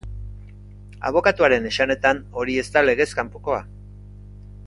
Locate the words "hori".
2.41-2.57